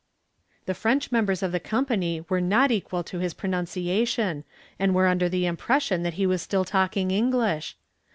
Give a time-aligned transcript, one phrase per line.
[0.65, 4.45] The French members of the company were not equal to his pronunciation
[4.79, 7.77] and were under the impression that he was still talking English.